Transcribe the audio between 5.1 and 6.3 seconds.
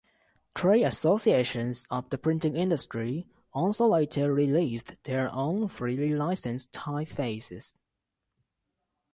own freely